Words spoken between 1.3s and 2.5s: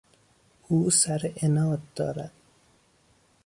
عناد دارد.